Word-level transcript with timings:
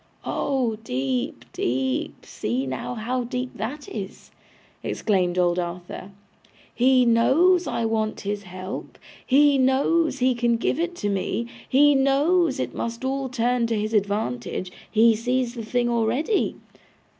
'Oh 0.25 0.77
deep, 0.83 1.45
deep! 1.53 2.25
See 2.25 2.65
now 2.65 2.95
how 2.95 3.23
deep 3.23 3.51
that 3.55 3.87
is!' 3.87 4.31
exclaimed 4.81 5.37
old 5.37 5.59
Arthur. 5.59 6.09
'He 6.73 7.05
knows 7.05 7.67
I 7.67 7.85
want 7.85 8.21
his 8.21 8.41
help, 8.41 8.97
he 9.23 9.59
knows 9.59 10.17
he 10.17 10.33
can 10.33 10.57
give 10.57 10.79
it 10.79 11.03
me, 11.03 11.45
he 11.69 11.93
knows 11.93 12.59
it 12.59 12.73
must 12.73 13.05
all 13.05 13.29
turn 13.29 13.67
to 13.67 13.77
his 13.79 13.93
advantage, 13.93 14.71
he 14.89 15.15
sees 15.15 15.53
the 15.53 15.63
thing 15.63 15.87
already. 15.87 16.55